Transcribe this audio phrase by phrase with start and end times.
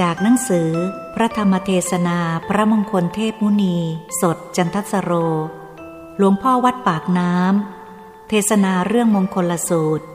[0.00, 0.70] จากหนังสือ
[1.14, 3.76] พระธรรมเทศนาพระมงคลเทพมุนี
[4.20, 5.12] สดจันทสโร
[6.18, 10.06] หลวงพ่อวัดปากน้ำ เทศนาเรื่องมงคลสูตร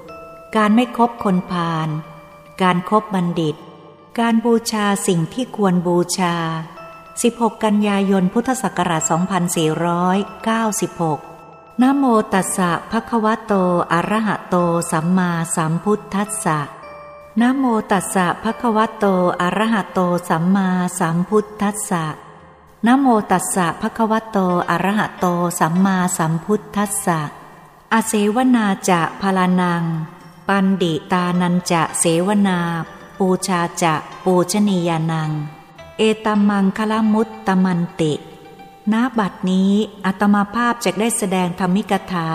[0.56, 1.90] การไม่คบคนพาล
[2.62, 3.56] การครบบัณฑิต
[4.20, 6.36] การบูชาสิ่งที่ควรบูชา
[6.96, 9.02] 16 กันยายนพุทธศักราช
[10.68, 12.04] 2496นะโม
[12.34, 13.54] ตัสสะภะคะวะโต
[13.92, 14.56] อะระหะโต
[14.92, 16.60] สัมมาสัมพุทธัสสะ
[17.42, 19.06] นะโมตัสสะภะคะวะโต
[19.42, 20.00] อะระหะโต
[20.30, 22.06] สัมมาสัมพุทธัสสะ
[22.86, 24.38] นะโมตัสสะภะคะวะโต
[24.70, 25.26] อะระหะโต
[25.60, 27.20] สัมมาสัมพุทธัสสะ
[27.94, 29.84] อาเสวนาจะพลานัง
[30.48, 32.60] ปันดิตานันจะเสวนา
[33.18, 35.32] ปูชาจะปูชนียานัง
[35.98, 38.14] เอตัมมังคลมุตตมันติ
[38.92, 39.72] ณ บัดนี้
[40.06, 42.30] อัตมาภาพจะได้แสดงธรรมิกถา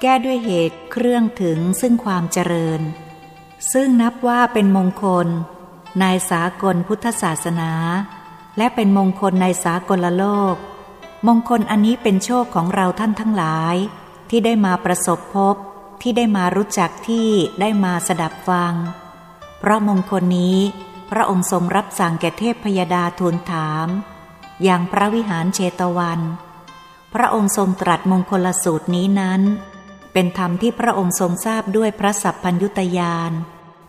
[0.00, 2.82] แก้ด้วยเหตุเครื่องถึงซึ่งความเจริญ
[3.72, 5.26] ซึ่งนับว่าเป็นมงคล
[6.00, 7.72] ในสากลพุทธศาสนา
[8.58, 10.54] และเป็นมงคลในสากลโลก
[11.26, 13.76] มงคลอันนี้เป็นโชคของเราท่านทั้งหลาย
[14.30, 15.56] ที่ได้มาประสบพบ
[16.02, 17.28] ที่ได้มารู้จักที่
[17.60, 18.74] ได้มาสดับฟัง
[19.58, 20.58] เพราะมงคลนี้
[21.10, 23.86] พระองค์ทรงรับสั่งแก่เทพพยดาทูลถาม
[24.62, 26.20] อย่างพระวิหารเชตวัน
[27.14, 29.40] พระองค์ทรงตรัสมงคลสูตรนี้นั้น
[30.12, 33.32] เป็นธรรมที่พระองค์ทรงทราบด้วยพระสัพพัญยุตยาน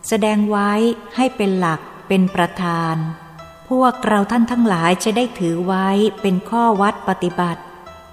[0.08, 0.70] แสดงไว้
[1.16, 2.96] ให้เป็นหลักเป็นประธาน
[3.68, 5.88] พวกเราท่านทั้งหลายจะได้ถือไว้
[6.22, 7.62] เป็นข้อวัดปฏิบัติ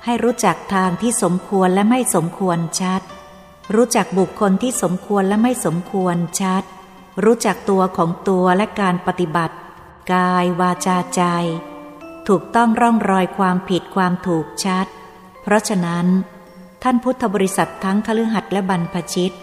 [0.05, 3.01] ให้รู้จักทางที่สมควรและไม่สมควรชัด
[3.75, 6.63] รู้จักบุคคลที่สมควรและไม่สมควรชัด
[7.23, 9.55] รู้จักตัวของตัวและการปฏิบัติ
[10.13, 11.23] กายวาจาใจ
[12.27, 14.85] ถูกต้องร่องรอยความผิดความถูกชัด
[15.41, 16.05] เพราะฉะนั้น
[16.83, 19.33] ท่านพุทธบริษัททั้งคฤหัสถ์และบรรพชิต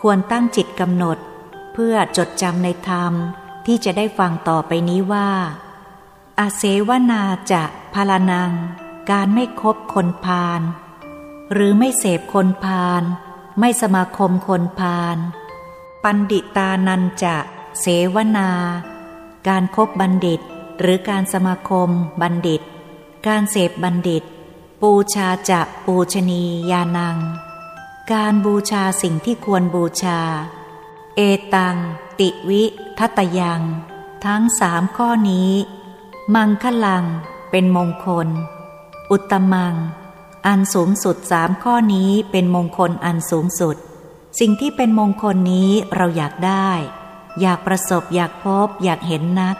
[0.00, 1.18] ควรตั้งจิตกำหนด
[1.72, 3.12] เพื่อจดจำในธรรม
[3.66, 5.30] ที่จะได้ฟังต่อไปนี้ว่า
[6.38, 7.22] อาเสวนา
[7.52, 7.62] จะ
[7.94, 8.52] พาลนัง
[9.10, 10.60] การไม่คบคนพาล
[11.52, 13.02] หรือไม่เสพคนพาล
[13.60, 15.16] ไม่สมาคมคนพาล
[16.04, 17.36] ปันดิตานันจะ
[17.80, 18.50] เสวนา
[19.48, 20.40] การครบบัณฑิต
[20.80, 21.88] หรือการสมาคม
[22.20, 22.62] บัณฑิต
[23.26, 24.24] การเสพบัณฑิต
[24.86, 27.18] ปูชาจะปูชนียานัง
[28.12, 30.20] การบูชาสิ่งที่ควรบูชา
[31.16, 31.20] เอ
[31.54, 31.76] ตัง
[32.20, 32.62] ติวิ
[32.98, 33.60] ทัตยัง
[34.24, 35.50] ทั้งสามข้อนี้
[36.34, 37.04] มังคลัง
[37.50, 38.28] เป็นมงคล
[39.10, 39.74] อุตมัง
[40.46, 43.76] อันสูงสุดสามข้อนี้เป็นมงคลอันสูงสุด
[44.40, 46.70] สิ่งที่เป็นมงคลนี้เราอยากได้
[47.40, 49.56] อยากประสบอยากพบอยากเห็นนัก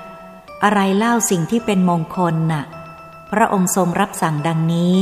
[0.63, 2.65] อะไรเล่าสิ่งที่เป็นมงคลน่ะ
[3.33, 4.97] พระองค์ทรงรับสั่งดังนี้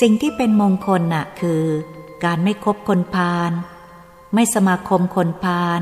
[0.00, 1.64] สิ่งที่เป็นมงคลน่ะคือ
[2.24, 3.50] การไม่คบคนพาล
[4.34, 5.80] ไม่สมาคมคนพาล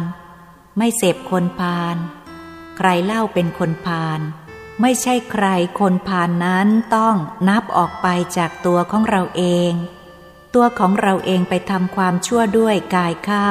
[0.78, 1.96] ไม่เสพคนพาล
[2.76, 4.20] ใครเล่าเป็นคนพาล
[4.80, 5.46] ไม่ใช่ใคร
[5.80, 6.66] คนพาลนนั้น
[6.96, 7.16] ต้อง
[7.48, 9.72] นับออกไปจากตัวของเราเอง
[10.54, 13.50] ตัวของเราเองไปทำความชั่วด้วยกายเข้า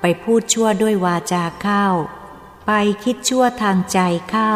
[0.00, 1.86] ไปพูดชั่วด้วยวาจาเข้า
[2.66, 2.72] ไป
[3.04, 3.98] คิดชั่วทางใจ
[4.30, 4.54] เข้า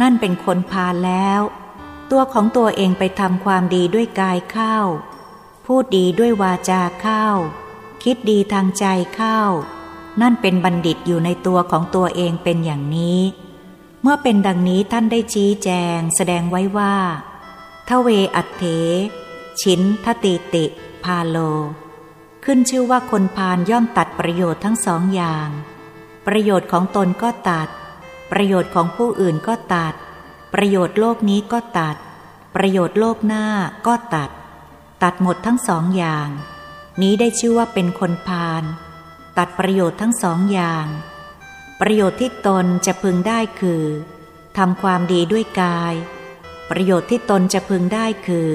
[0.00, 1.40] นั่นเป็นคนพาลแล้ว
[2.10, 4.76] ตัวของตัวเองไปทำความดีด้วยกายเข้า
[5.66, 7.26] พูดดีด้วยวาจาเข้า
[8.02, 8.84] คิดดีทางใจ
[9.14, 9.40] เข้า
[10.20, 13.20] นั่นเป็นบัณฑิตอยู่ในตัวของตัวเองเป็นอย่างนี้
[14.02, 16.94] เมื่อเป็นดังนี้ท่านได้ชี้แจงแสดงไว้ว่า
[17.88, 18.64] ทเวอัตเถ
[19.60, 20.64] ชินทติติ
[21.04, 21.36] พาโล
[22.44, 25.48] ขึ้นชื่อว่าคนพาลย่อมตัดประโยชน์ทั้งสองอย่าง
[26.26, 27.68] ประโยชน์ของตนก็ตัด
[28.32, 29.94] ประโยชน์ของผู้อื่นก็ตัด
[30.54, 31.96] ประโยชน์โลกนี้ก็ตัด
[32.60, 33.46] ประโยชน์โลกหน้า
[33.86, 34.30] ก็ตัด
[35.02, 36.28] ตัดหมดทั้งสองอย่าง
[37.02, 38.64] นี้ได้ชื่อว่าเป็นคนพาล
[39.38, 40.86] ตัดประโยชน์ทั้งสองอย่าง
[41.80, 43.84] ประโยชน์ที่ตนจะพึงได้คือ
[44.58, 45.94] ทำความดีด้วยกาย
[46.70, 48.50] ประโยชน์ที่ตนจะพึงได้คือ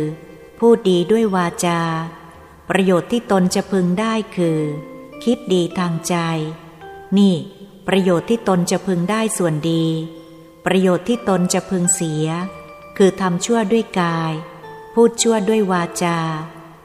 [0.59, 1.81] พูดดีด้วยวาจา
[2.69, 4.59] ประโยชน์ที่ตนจะพึงได้คือ
[5.23, 6.15] คิดดีทางใจ
[7.17, 7.35] นี่
[7.87, 9.85] ประโยชน์ที่ตนจะพึงได้ส่วนดี
[10.65, 12.27] ประโยชน์ที่ตนจะพึงเสีย
[13.03, 14.33] คือทำชั่วด้วยกาย
[14.93, 16.17] พูดชั่วด้วยวาจา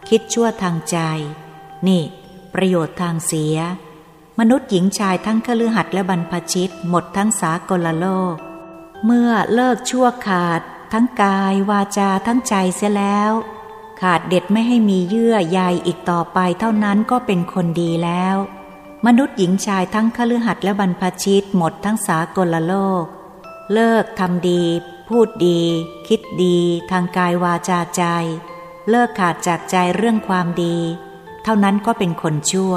[0.08, 0.98] คิดชั่วทางใจ
[1.86, 2.02] นี่
[2.54, 3.56] ประโยชน์ทางเสีย
[4.38, 8.36] มนุษย์หญิงชายทั้งคลือหัดและบรรพชิต หมดทั้งสากลโลก
[9.04, 10.60] เมื่อเลิกชั่วขาด
[10.92, 13.32] ทั้งกาย วาจาทั้งใจเสียแล้ว
[14.00, 18.36] ขาดเด็ดไม่ให้มีเยื่อใยอีกต่อไปเท่านั้นก็เป็นคนดีแล้ว
[19.06, 23.04] มนุษย์หญิงชายทั้งคลือหัดและบรรพชิต หมดทั้งสากลโลก
[23.72, 24.64] เลิกทำดี
[25.08, 25.60] พูดดี
[26.08, 26.56] คิดดี
[26.90, 28.02] ทางกายวาจาใจ
[28.88, 30.76] เลิกขาดจากใจเรื่องความดี
[31.42, 32.74] เท่านั้นก็เป็นคนชั่ว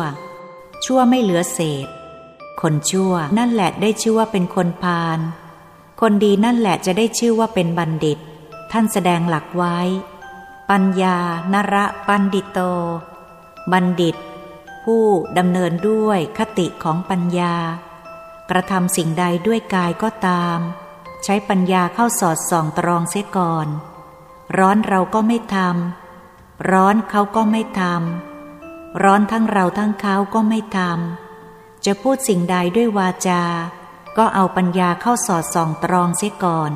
[0.86, 1.88] ชั่วไม่เหลือเศษ
[2.62, 5.20] คนชั่วนั่นแหละได้ชื่อว่าเป็นคนพาล
[6.02, 8.20] คนดีนั่นแหละจะได้ชื่อว่าเป็นบัณฑิต
[8.72, 9.78] ท่านแสดงหลักไว้
[10.70, 11.18] ปัญญา
[11.54, 12.60] นระปันดิโต
[13.72, 14.16] บัณฑิต
[14.84, 15.04] ผู้
[15.38, 17.56] ดำเนินด้วยคติของปัญญา
[18.50, 20.60] กระทำสิ่งใดด้วยกายก็ตาม
[21.24, 23.68] ใช้ปัญญาเข้าสอดส่องตรองเสียก่อน
[24.57, 33.44] ร้อนเราก็ไม่ทำร้อนเขาก็ไม่ทำร้อนทั้งเราทั้งเขาก็ไม่ทำจะพูดสิ่งใดด้วยวาจา
[34.18, 36.71] ก็เอาปัญญาเข้าสอดส่องตรองเสียก่อน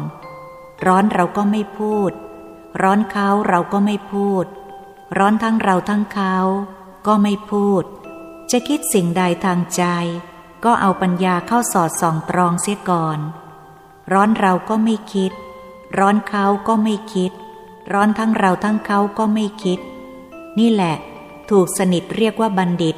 [0.86, 2.12] ร้อนเราก็ไม่พูด
[2.82, 4.46] ร้อนเขาเราก็ไม่พูด
[5.18, 6.36] ร้อนทั้งเราทั้งเขา
[7.08, 7.84] ก็ไม่พูด
[8.52, 9.84] จะคิดสิ่งใดทางใจ
[10.66, 13.20] ก็เอาปัญญาเข้าสอดส่องตรองเสียก่อน
[14.12, 15.32] ร้อนเราก็ไม่คิด
[15.98, 17.32] ร้อนเขาก็ไม่คิด
[17.94, 19.80] ร้อนทั้งเราทั้งเขาก็ไม่คิด
[20.60, 20.96] นี่แหละ
[21.50, 22.96] ถูกสนิทเรียกว่าบัณฑิต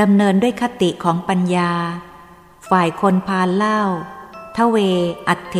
[0.00, 1.70] ดำเนินด้วยคติของปัญญา
[2.70, 3.80] ฝ่ายคนพาลเล่า
[4.56, 4.76] ทเว
[5.28, 5.56] อัตเถ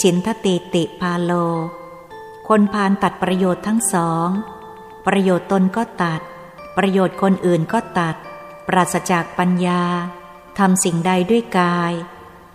[0.00, 1.32] ชินทติติพาโล
[2.48, 4.28] คนพาลตัดประโยชน์ทั้งสอง
[5.06, 6.20] ประโยชน์ตนก็ตัด
[6.76, 8.16] ประโยชน์คนอื่นก็ตัด
[8.68, 9.82] ปราศจากปัญญา
[10.58, 11.92] ทำสิ่งใดด้วยกาย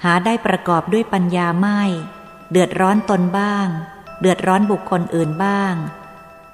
[0.08, 1.82] หาได้ประกอบด้วยปัญญาไม่
[2.52, 3.68] เดือดร้อนตนบ้าง
[4.22, 5.74] เดือดร้อนบุคคลอื่นบ้าง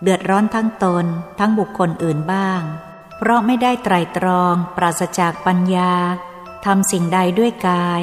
[0.03, 1.05] เดือดร้อนทั้งตน
[1.39, 2.61] ทั้งบุคคลอื่นบ้าง
[3.17, 5.93] เพราะไม่ได้ไตรตรองปราศจากปัญญา
[6.65, 8.01] ทำสิ่งใดด้วยกาย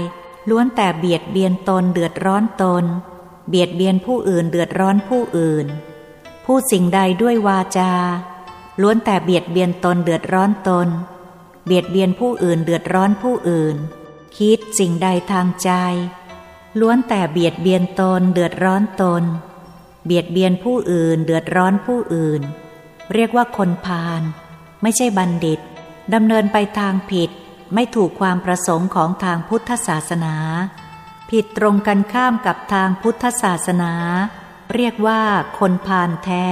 [0.48, 2.84] ล้วนแต่เบียดเบียนตนเดือดร้อนตน
[3.48, 5.66] เบียดเบียนผู้อื่นเดือดร้อนผู้อื่น
[6.44, 7.92] พูดสิ่งใดด้วยวาจา
[8.80, 10.88] ล้วนแต่เบียดเบียนตนเดือดร้อนตน
[11.66, 13.76] เบียดเบียนผู้อื่นเดือดร้อนผู้อื่น
[14.36, 15.70] คิดสิ่งใดทางใจ
[16.80, 19.24] ล้วนแต่เบียดเบียนตนเดือดร้อนตน
[20.04, 22.42] เบียดเบียนผู้อื่นเดือดร้อนผู้อื่น
[23.14, 24.22] เรียกว่าคนพาล
[24.82, 25.60] ไม่ใช่บัณฑิต
[26.14, 27.30] ดำเนินไปทางผิด
[27.74, 30.36] ไม่ถูกความประสงค์ของทางพุทธศาสนา
[31.30, 33.92] ผิดตรงกันข้ามกับทางพุทธศาสนา
[34.74, 35.22] เรียกว่า
[35.58, 36.48] คนพาลแท้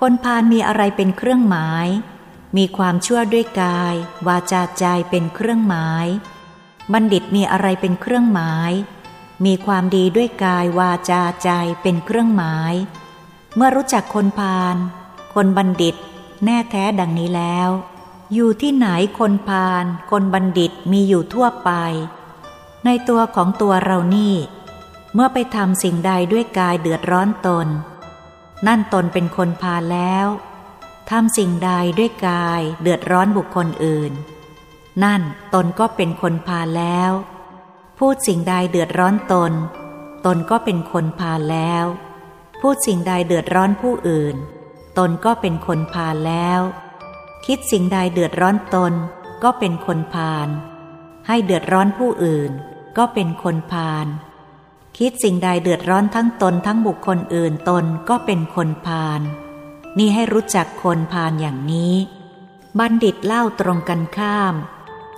[0.00, 1.86] คนพาลมีอะไรเป็นเครื่องหมาย
[2.56, 3.94] มีความชั่วด้วยกาย
[4.26, 6.06] วาจาใจเป็นเครื่องหมาย
[6.92, 8.72] บัณฑิตมีอะไรเป็นเครื่องหมาย
[9.44, 11.50] มีความดีด้วยกายวาจาใจ
[11.82, 12.74] เป็นเครื่องหมาย
[13.56, 14.76] เมื่อรู้จักคนพาล
[15.34, 15.94] คนบัณฑิต
[16.44, 17.68] แน่แท้ดังนี้แล้ว
[18.32, 18.86] อยู่ที่ไหน
[19.18, 21.70] คนพาลคนบัณฑิตมีอยู่ทั่วไป
[22.84, 24.34] ในตัวของตัวเรานี่
[25.14, 27.68] เมื่อไปทำสิ่งใดด้วยกายเดือดร้อนตน
[28.66, 30.26] นั่นตนเป็นคนพาลแล้ว
[31.10, 34.12] ทำสิ่งใดด้วยกายเดือดร้อนบุคคลอื่น
[35.04, 35.22] นั่น
[35.54, 37.12] ตนก็เป็นคนพาแล้ว
[37.98, 39.52] พูดสิ่งใดเดือดร้อนตน
[40.26, 41.84] ตนก็เป็นคนพาแล้ว
[42.60, 44.36] พูดสิ่งใดเดือดร้อนผู้อื่น
[44.98, 46.60] ตนก็เป็นคนพาแล้ว
[47.46, 48.92] คิดสิ่งใดเดือดร้อนตน
[49.42, 50.48] ก็เป็นคนพาล
[51.26, 52.50] ให้เดือดร้อนผู้อื่น
[52.98, 54.06] ก็เป็นคนพาล
[54.98, 59.20] คิดสิ่งใดเดือดร้อนทั้งตนทั้งบุคคลอื่นตนก็เป็นคนพาล
[59.98, 61.94] นี่ให้รู้จักคนพาลอย่างนี้
[62.78, 64.54] บัณฑิตเล่าตรงกันข้าม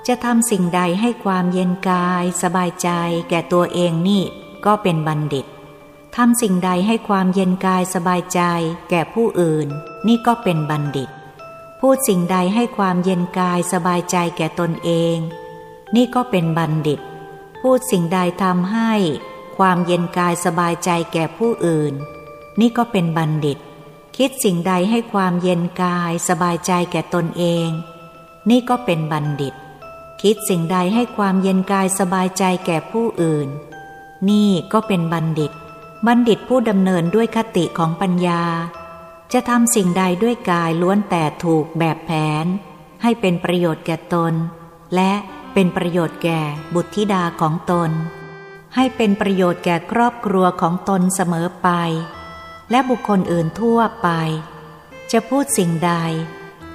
[0.07, 2.91] จะทำสิ่งใดให้ความเย็นกายสบายใจ
[3.31, 4.23] แก่ตัวเองนี่
[4.67, 5.47] ก็เป็นบัณฑิต
[6.17, 8.41] ทำสิ่งใดให้ความเย็นกายสบายใจ
[8.91, 9.69] แก่ผู้อื่น
[10.07, 11.11] นี่ก็เป็นบัณฑิต
[11.81, 15.17] พูดสิ่งใดให้ความเย็นกายสบายใจแก่ตนเอง
[15.95, 17.01] นี่ก็เป็นบัณฑิต
[17.61, 18.93] พูดสิ่งใดทำให้
[19.59, 21.95] ความเย็นกายสบายใจแก่ผู้อื่น
[22.61, 23.59] นี่ก็เป็นบัณฑิต
[24.17, 27.69] คิดสิ่งใดให้ความเย็นกายสบายใจแก่ตนเอง
[28.51, 29.55] นี่ก็เป็นบัณฑิต
[30.23, 33.49] คิดสิ่งใดให้ความเย็นกายสบายใจแก่ผู้อื่น
[34.29, 35.53] นี่ก็เป็นบัณฑิต
[36.07, 38.43] บัณฑิตผู้ดำเนินด้วยคติของปัญญา
[39.33, 42.11] จะทำสิ่งใดด้วยกายล้วนแต่ถูกแบบแผ
[42.45, 42.47] น
[43.03, 44.35] ให้เป็นประโยชน์แก่ตน
[44.95, 45.13] และ
[45.55, 46.41] เป็นประโยชน์แก่
[46.75, 47.91] บุตรธิดาของตน
[48.75, 51.69] ให้เป็นประโยชน์แก่ครอบครัวของตนเสมอไป
[52.71, 54.09] และบุคคลอื่นทั่วไป
[55.13, 55.93] จะพูดสิ่งใด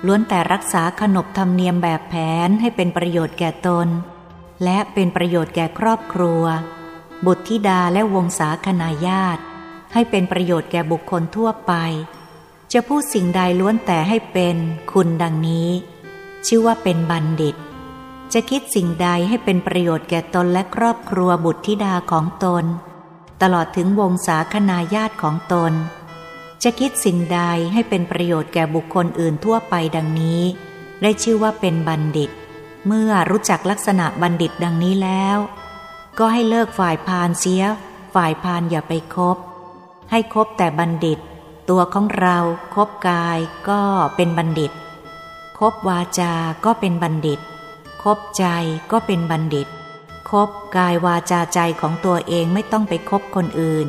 [0.06, 2.16] ล้วนแต่รักษาขนบธรรมเนียมแบบแผ
[2.48, 3.88] นให้เป็นประโยชน์แก่ตน
[4.64, 6.44] และเป็นประโยชน์แก่ครอบครัว
[7.26, 9.42] บุตรธิดาและวงศาคณาญาติ
[9.94, 11.74] ให้เป็นประโยชน์แก่บุคคลทั่วไป
[12.74, 14.58] จะพูดสิ่งใดล้วนแต่ให้เป็น
[14.92, 15.70] คุณดังนี้
[16.48, 17.56] ชื่อว่าเป็นบัณฑิต
[18.34, 22.66] จะคิดสิ่งใดให้เป็นประโยชน์แก่ตนและครอบครัวบุตรธิดาของตน
[23.42, 25.74] ตลอดถึงวงศาคณาญาติของตน
[26.64, 27.40] จะคิดสิ่งใด
[27.74, 30.42] ให้เป็นประโยชน์แก่บุคคลอื่นทั่วไปดังนี้
[31.02, 32.32] ได้ชื่อว่าเป็นบัณฑิต
[32.88, 35.38] เมื่อรู้จักลักษณะบัณฑิตดังนี้แล้ว
[36.20, 37.64] ก็ให้เลิกฝ่ายพาลเสีย
[38.14, 39.38] ฝ่ายพาลอย่าไปคบ
[40.12, 41.20] ให้คบแต่บัณฑิต
[41.70, 42.38] ตัวของเรา
[42.76, 43.82] คบกายก็
[44.16, 44.72] เป็นบัณฑิต
[45.60, 46.34] คบวาจา
[46.66, 47.40] ก็เป็นบัณฑิต
[48.04, 48.46] คบใจ
[48.92, 49.68] ก็เป็นบัณฑิต
[50.30, 53.88] คบกายวาจาใจของตัวเองไม่ต้องไปคบคนอื่น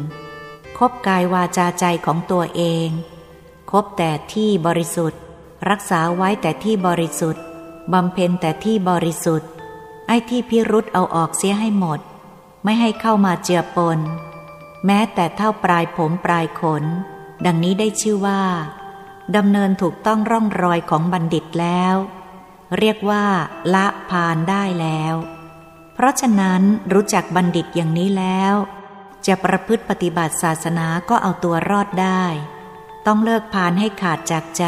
[0.79, 2.89] คบกายวาจาใจของตัวเอง
[3.71, 5.21] คบแต่ที่บริสุทธิ์
[5.69, 7.43] รักษาไว้แต่ที่บริสุทธิ์
[7.93, 9.51] บำเพ็ญแต่ที่บริสุทธิ์
[10.07, 12.01] ไอ้ที่พิรุษเอาออกเสียให้หมด
[12.65, 13.99] ไม่ให้เข้ามาเจือปน
[14.87, 16.85] แม้แต่เท่าปลายผมปลายขน
[17.45, 18.43] ดังนี้ได้ชื่อว่า
[19.37, 21.95] ดำเนินถูกต้องร่องรอยของบัณฑิตแล้ว
[22.79, 23.25] เรียกว่า
[23.75, 25.15] ละพานได้แล้ว
[25.95, 28.55] เพราะฉะนั้นรู้จักบัณฑิตอย่างนี้แล้ว
[29.29, 32.25] จะประพฤติปฏิบัติศาสนาก็เอาตัวรอดได้
[33.07, 34.67] ต้องเลิกพานให้ขาดจากใจ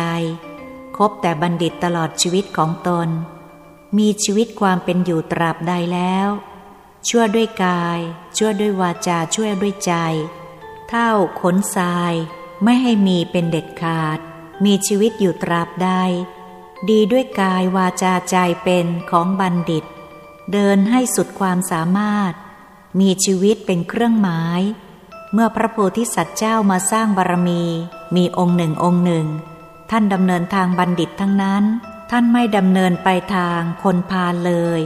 [0.96, 3.08] คบแต่บัณฑิตตลอดชีวิตของตน
[3.98, 6.28] มีชีวิตความเป็นอยู่ตราบใดแล้ว
[7.08, 8.00] ชั่วด้วยกาย
[8.36, 9.94] ชั่วด้วยวาจาช่วยด้วยใจ
[10.88, 12.14] เท่าขนทราย
[12.62, 14.18] ไม่ให้มีเป็นเด็ดขาด
[14.64, 15.90] มีชีวิตอยู่ตราบใด
[16.90, 19.84] ดีด้วยกายวาจาใจเป็นของบัณฑิต
[20.52, 22.32] เดินให้สุดความสามารถ
[22.98, 24.60] มีชีวิตเป็นเครื่องหมาย
[25.32, 27.62] เมื่อพระโพธิสัตว์เจ้ามาสร้างบารมี
[28.16, 29.26] มีองค์หนึ่งองค์หนึ่ง
[29.90, 31.64] ท่านดำเนินทางบัณฑิตทั้งนั้น
[32.10, 34.80] ท่านไม่ดำเนินไปทางคนพาลเลย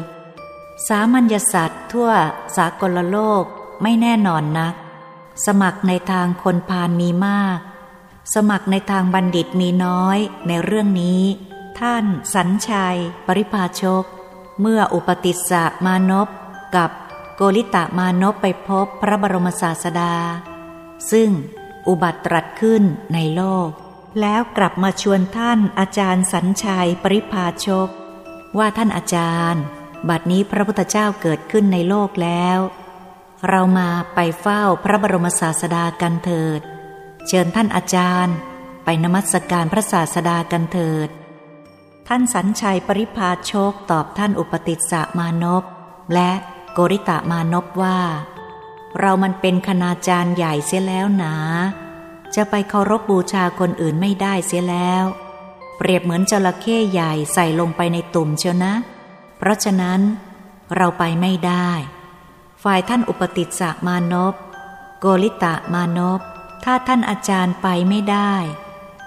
[0.87, 2.11] สามัญญสัตว์ทั่ว
[2.57, 3.45] สากลโลก
[3.83, 4.75] ไม่แน่นอนนัก
[5.47, 7.59] สมัครในทางคนพาลมีมาก
[8.35, 11.23] สมัครในทางบัณฑิตมีน้อยในเรื่องนี้
[11.81, 14.05] ท่านสัญชัย ปริพาชก
[14.61, 16.29] เมื่ออุปติสสะมานพ
[16.77, 16.91] กับ
[17.37, 20.15] โกริตะมานพไปพบพระบรมศาสดา
[21.11, 21.31] ซึ่ง
[21.89, 22.83] อุบัติตรัสขึ้น
[23.15, 23.69] ในโลก
[24.21, 27.89] แล้วกลับมาชวนท่านอาจารย์สัญชัยปริพาชก
[28.59, 29.63] ว่าท่านอาจารย์
[30.09, 32.59] บัดนี้พระพุทธเจ้าเกิดขึ้นในโลกแล้ว
[33.49, 36.61] เรามาไปเฝ้าพระบรมศาสดากันเถิด
[37.27, 38.37] เชิญท่านอาจารย์
[38.85, 41.09] ไปนมัสการพระศาสดากันเถิด
[42.09, 45.65] ท่านสัญชัยปริพาโชคตอบท่านอุปติสสะมานพ
[46.15, 46.31] และ
[46.77, 47.99] โกริตะมานพว่า
[49.01, 51.35] เรามันเป็นคณาจารย์ใหญ่เสียแล้วหนา
[52.35, 55.05] จะไปเคารพบูชาคนอื่นไม่ได้เสียแล้ว
[55.77, 58.73] เปรียบเหมือนจระเข้ใหญ่ใส่ลงไปในตุ่มเชียวนะ
[59.39, 60.01] เพราะฉะนั้น
[60.77, 61.69] เราไปไม่ได้
[62.63, 64.35] ฝ่ายท่านอุปติสสะมานพ
[65.01, 66.21] โกริตะมานพ
[66.65, 68.33] ถ้าท่านอาจารย์ไปไม่ได้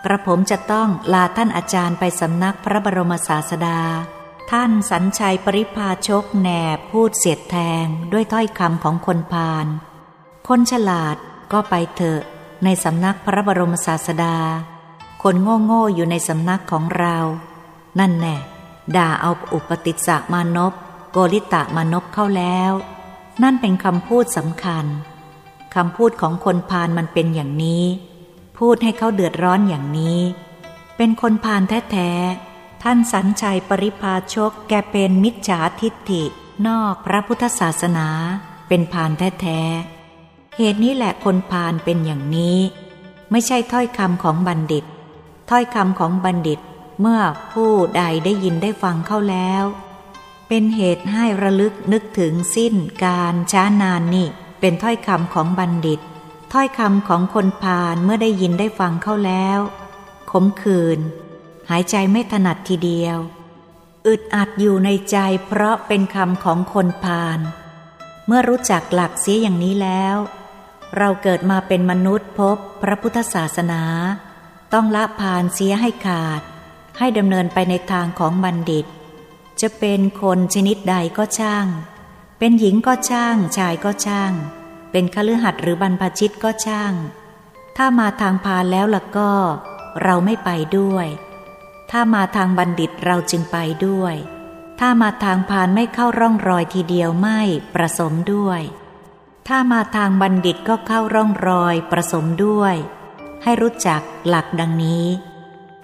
[0.05, 3.79] กระผมจะต้องลาท่านอาจารย์ไปสำนักพระบรมศาสดา
[4.53, 6.49] ท่านสัญชัยปริพาชกแหน
[6.91, 9.65] พูดเสียดแทงด้วยถ้อยคำของคนพาล
[10.47, 11.15] คนฉลาด
[11.51, 12.21] ก็ไปเถอะ
[12.63, 14.37] ในสำนักพระบรมศาสดา
[15.23, 17.17] คนโง่โง่อยู่ในสำนักของเรา
[17.99, 18.37] นั่นแน่
[18.95, 20.73] ด่าเอาอุปติสสะมานพ
[21.11, 22.71] โกริตะมานพเข้าแล้ว
[23.43, 24.85] นั่นเป็นคำพูดสำคัญ
[25.75, 27.85] คำพูดของคนพาลมันเป็นอย่างนี้
[28.57, 30.19] พูดให้เขาเดือดร้อนอย่างนี้
[30.97, 31.61] เป็นคนพาล
[31.91, 32.46] แท้ๆ
[32.83, 36.23] ท่านสัญชัยปริพาชกแกเป็นมิจฉาทิฏฐิ
[36.67, 38.07] นอกพระพุทธศาสนา
[38.67, 42.59] เป็นพาลแท้ๆ เหตุนี้แหละคนพาลเป็นอย่างนี้
[43.31, 44.85] ไม่ใช่ถ้อยคำของบัณฑิต
[45.49, 46.59] ถ้อยคำของบัณฑิต
[47.01, 47.21] เมื่อ
[47.53, 49.63] ผู้ใดได้ยินได้ฟังเข้าแล้ว
[50.47, 54.27] เป็นเหตุให้ระลึกนึกถึงสิ้นการช้านานนี่
[54.59, 55.99] เป็นถ้อยคำของบัณฑิต
[56.53, 59.59] ถ้อยคำของคนพาลเมื่อได้ยินได้ฟังเข้าแล้ว
[60.31, 60.99] ขมขื่น
[61.69, 63.17] หายใจไม่ถนัดทีเดียว
[64.07, 67.39] อึดอัดอยู่ในใจเพราะเป็นคำของคนพาล
[68.27, 70.17] เมื่อรู้จักหลักเสียอย่างนี้แล้ว
[70.97, 73.83] เราเกิดมาเป็นมนุษย์พบพระพุทธศาสนา
[74.73, 76.41] ต้องละพานเสียให้ขาด
[76.97, 78.85] ให้ดำเนินไปในทางของบัณฑิต
[79.61, 81.67] จะเป็นคนชนิดใดก็ช่าง
[82.39, 84.33] เป็นหญิงก็ช่าง ชายก็ช่าง
[84.91, 86.93] เป็นคฤหัสถ์หรือบรรพชิตก็ช่าง
[87.77, 89.31] ถ้ามาทางพาลแล้วล่ะก็
[90.03, 91.07] เราไม่ไปด้วย
[91.91, 94.15] ถ้ามาทางบัณฑิตเราจึงไปด้วย
[94.79, 97.39] ถ้ามาทางพาลไม่เข้าร่องรอยทีเดียวไม่
[97.75, 98.61] ประสมด้วย
[99.47, 102.75] ถ้ามาทางบัณฑิตก็เข้าร่องรอยประสมด้วย
[103.43, 105.05] ให้รู้จักหลักดังนี้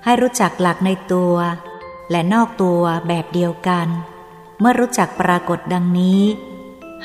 [0.04, 1.36] ให้รู้จักหลักในตัว
[2.12, 3.88] และนอกตัวแบบเดียวกัน
[4.60, 6.22] เมื่อรู้จักปรากฏดังนี้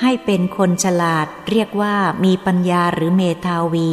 [0.01, 3.93] ให้เป็นคนฉลาดเรียกว่ามีปัญญาหรือเมธาวี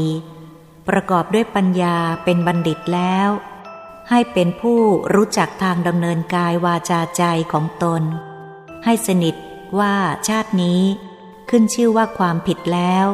[0.87, 3.29] ประกอบด้วยปัญญาเป็นบัณฑิตแล้ว
[4.09, 4.81] ให้เป็นผู้
[5.13, 8.03] รู้จักทางดำเนินกายวาจาใจของตน
[8.85, 9.35] ให้สนิท
[9.79, 9.95] ว่า
[10.27, 10.81] ชาตินี้
[11.49, 13.05] ขึ้นชื่อว่าความผิดแล้ว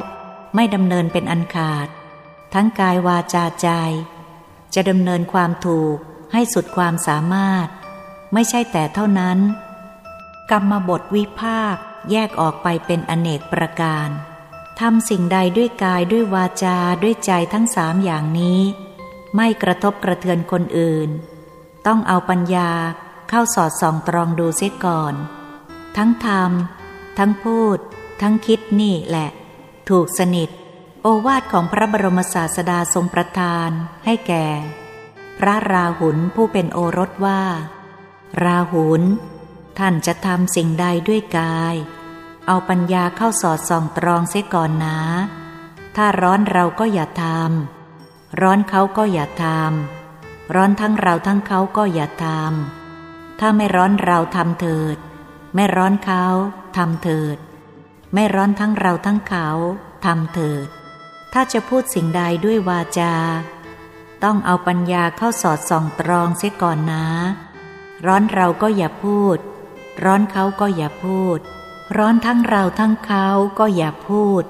[0.56, 1.88] ไม่ดำเนินเป็นอันขาด
[2.54, 3.70] ทั้งกายวาจาใจ
[4.74, 5.98] จะดำเนินความถูก
[6.34, 7.68] ให้สุดความสามารถ
[8.34, 9.40] ไม่ใช่แต่เท่านั้น
[10.52, 11.76] กรรมบทวิภาค
[12.12, 14.10] แยกออกไปเป็นอเนกประการ
[14.80, 18.62] ทำสิ่งใดด้วยกายด้วยวาจาด้วยใจทั้งสามอย่างนี้
[19.36, 21.10] ไม่กระทบกระเทือนคนอื่น
[21.88, 22.72] ต้องเอาปัญญา
[23.30, 25.14] เข้าสอดส่องตรองดูเสียก่อน
[25.98, 27.80] ทั้งทำทั้งพูด
[28.22, 29.30] ทั้งคิดนี่แหละ
[29.90, 30.50] ถูกสนิท
[31.02, 33.70] โอวาทของพระบรมศาสดาทรงประทาน
[34.06, 34.48] ให้แก่
[35.40, 37.42] พระราหุลผู้เป็นโอรสว่า
[38.44, 39.02] ราหุล
[39.80, 41.76] ท่านจะทำสิ่งใดด้วยกาย
[42.48, 45.00] เอาปัญญาเข้าสอดส่องตรองเสียก่อนนะ
[45.96, 47.81] ถ้าร้อนเราก็อย่าทำ
[48.40, 54.98] ร้อนเขาก็อย่าทำร้อนทั้งเราทั้งเขาก็อย่าทำถ้าไม่ร้อนเราทำเถิด
[55.56, 56.26] ไม่ร้อนเขา
[56.78, 57.38] ทำเถิด
[58.14, 59.48] ไม่ร้อนทั้งเราทั้งเขา
[60.06, 60.68] ทำเถิด
[61.34, 63.16] ถ้าจะพูดสิ่งใดด้วยวาจา
[64.24, 67.06] ต้องเอาปัญญาเข้าสอดส่องตรองเสียก่อนนะ
[68.06, 69.38] ร้อนเราก็อย่าพูด
[70.04, 71.40] ร้อนเขาก็อย่าพูด
[71.98, 73.28] ร้อนทั้งเราทั้งเขา
[73.60, 74.44] ก็อย่าพูด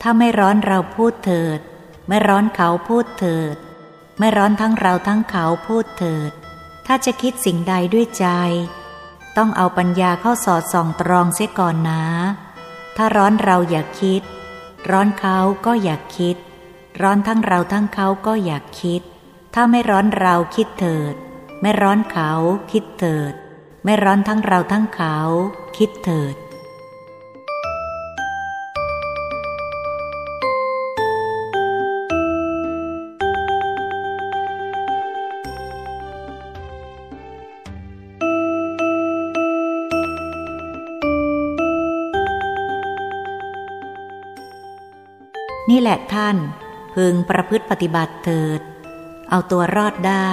[0.00, 1.60] ถ้าไม่ร้อนเราพูดเถิด
[2.08, 3.56] ไม่ร้อนเขาพูดเถิด
[4.18, 6.32] ไม่ร้อนทั้งเราทั้งเขาพูดเถิด
[6.86, 8.26] ถ้าจะคิดสิ่งใดด้วยใจ
[9.36, 12.04] ต้องเอาปัญญาเข้าสอดส่องตรองเสียก่อนนะ
[12.96, 14.22] ถ้าร้อนเราอย่าคิด
[14.90, 16.36] ร้อนเขาก็อย่าคิด
[17.02, 19.02] ร้อนทั้งเราทั้งเขาก็อยากคิด
[19.54, 21.14] ถ้าไม่ร้อนเราคิดเถิด
[21.60, 22.30] ไม่ร้อนเขา
[22.72, 23.32] คิดเถิด
[23.84, 25.16] ไม่ร้อนทั้งเราทั้งเขา
[25.76, 26.34] คิดเถิด
[45.74, 46.36] นี่แหละท่าน
[46.94, 48.60] พึงประพฤติปฏิบัติเถิด
[49.30, 50.30] เอาตัวรอดได้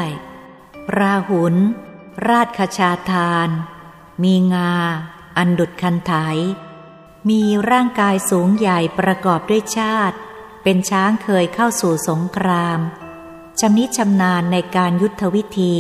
[0.98, 1.56] ราหุล
[2.30, 3.50] ราชคชาทาน
[4.24, 4.74] มีงา
[5.38, 6.14] อันดุดคันไถ
[7.30, 10.18] มีร่างกายสูงใหญ่ประกอบด้วยชาติ
[10.64, 12.80] เป็นช้างเคยเข้าสู่สงคราม
[13.60, 15.78] ชำนิชำนาญในการยุทธวิธี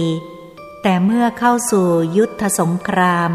[0.81, 3.31] แต่เมื่อเข้าสู่ยุทธสงคราม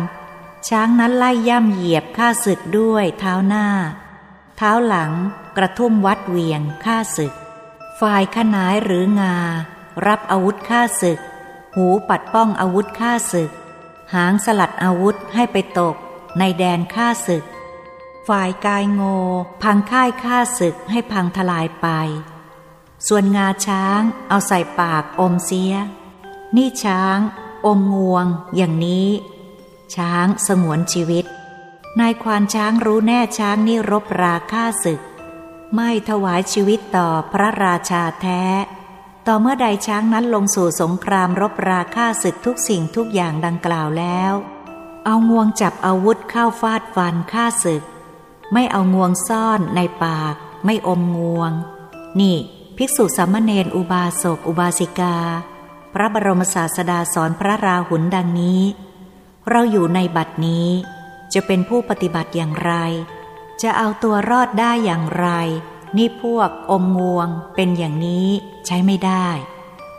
[0.69, 3.67] ช้างนั้นไล่ย่ำเหยียบข้าศึกด้วยเท้าหน้า
[4.57, 5.13] เท้าหลัง
[5.57, 7.35] กระทุ่มวัดเวียงฆ่าศึก
[8.01, 9.37] ฝ่ายขนายหรืองา
[10.07, 11.21] รับอาวุธฆ่าศึก
[11.75, 13.51] หูปัดป้องอาวุธฆ่าศึก
[14.15, 15.95] หางสลัดอาวุธให้ไปตก
[16.39, 17.45] ในแดนฆ่าศึก
[18.29, 19.03] ฝ่ายกายโง
[19.63, 21.87] พังค่ายฆ่าศึกให้พังทลายไป
[23.09, 25.75] ส่วนงาช้างเอาใส่ปากอมเสีย
[26.57, 27.19] นี่ช้าง
[27.67, 29.09] อมงวงอย่างนี้
[29.95, 31.25] ช้างสงวนชีวิต
[32.01, 35.01] นายควานช้างรู้แน่ช้างนี่รบราฆ่าศึก
[35.75, 38.45] ไม่ถวายชีวิตต่อพระราชาแท้
[39.27, 44.33] ต่อเมื่อใดช้างนั้นลงสู่สงครามรบราฆ่าศึกทุกสิ่งทุกอย่างดังกล่าวแล้ว
[45.05, 47.83] เอางวงจับอาวุธเข้าฟาดฟันฆ่าศึก
[48.53, 51.53] ไม่เอางวงซ่อนในปาก ไม่อมงวง
[52.21, 52.37] นี่
[52.77, 55.17] ภิกษุสามเณรอุบาสกอุบาสิกา
[55.95, 58.63] พระบรมศาสดาสอนพระราหุลดังนี้
[59.51, 60.69] เราอยู่ในบัดนี้
[61.35, 62.73] จะเป็นผู้ปฏิบัติอย่างไร
[63.63, 65.29] จะเอาตัวรอดได้อย่างไร
[65.97, 68.29] นี่พวกอมงวงเป็นอย่างนี้
[68.67, 69.29] ใช้ไม่ได้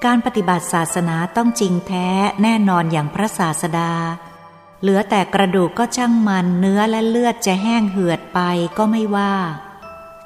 [0.05, 2.07] การปฏิบัติศาสนาต้องจริงแท้
[2.41, 3.93] แน่นอนอย่างพระศาสดา
[4.81, 8.39] เหลือแต่กระดูกก็ช่างมันเนื้อและเลือดจะแห้งเหือดไป
[8.77, 9.35] ก็ไม่ว่า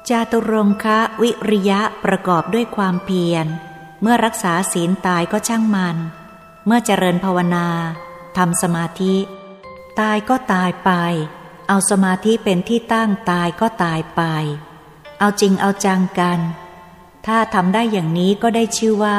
[0.08, 3.46] จาตุรงคะวิริยะประกอบด้วยความเพียร
[4.02, 5.96] เมื่อรักษาศีลตายก็ช่างมัน
[6.66, 7.68] เมื่อเจริญภาวนา
[8.36, 9.16] ทำสมาธิ
[10.00, 10.90] ตายก็ตายไป
[11.72, 14.22] เอาสมาธิเป็นที่ตั้งตายก็ตายไป
[15.18, 16.40] เอาจริงเอาจังกัน
[17.26, 19.14] ถ้าทำได้อย่างนี้ก็ได้ชื่อว่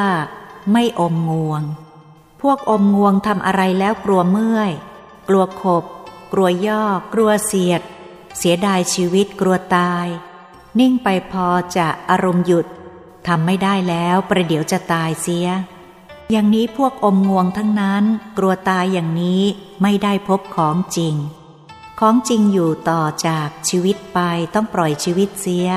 [0.72, 1.62] ไม่อมงวง
[2.42, 4.72] พวกอมงวงทำอะไรแล้วกลัวเมื่อย
[5.28, 5.84] กลัวขบ
[6.32, 7.82] กลัวย่อ กลัวเสียด
[8.38, 10.06] เสียดายชีวิตกลัวตาย
[10.78, 12.66] นิ่งไปพอจะอารมณ์หยุด
[13.26, 15.46] ทำไม่ได้แล้วประเดี๋ยวจะตายเสีย
[16.30, 18.04] อย่างนี้พวกอมงวงทั้งนั้น
[18.38, 19.42] กลัวตายอย่างนี้
[19.82, 21.16] ไม่ได้พบของจริง
[22.00, 24.18] ของจริงอยู่ต่อจากชีวิตไป
[24.54, 25.68] ต้องปล่อยชีวิตเสีย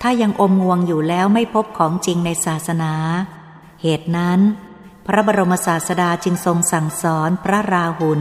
[0.00, 2.94] ถ้ายังอมงวงอยู่แล้วไม่พบของจริงในศาสนา
[3.82, 4.40] เหตุนั้น
[5.06, 8.20] พระบรมศาสดาจึงทรงสั่งสอนพระราหุล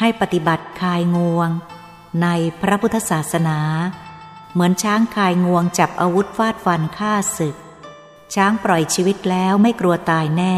[0.00, 1.48] ให้ปฏิบัติคายงวง
[2.22, 2.28] ใน
[2.60, 3.58] พระพุทธศาสนา
[4.52, 7.56] เหมือนช้างคายงวงจับอาวุธฟาดฟันฆ่าศึก
[8.34, 10.56] ช้างปล่อยชีวิตแล้วไม่กลัวตายแน่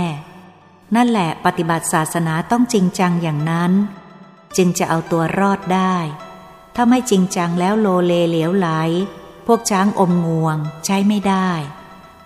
[0.96, 3.72] นั่นแหละปฏิบัติศาสนาต้องจริงจังอย่างนั้น
[4.56, 5.96] จึงจะเอาตัวรอดได้
[6.74, 8.68] ถ้าไม่จริงจังแล้วโลเลเหลวไหล
[9.46, 11.50] พวกช้างอมงวงใช้ไม่ได้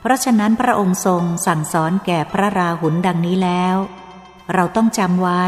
[0.01, 3.77] เพราะฉะนั้นพระองค์ทรงสั่งสอนแก่พระราหุลดังนี้แล้ว
[4.55, 5.45] เราต้องจำไว้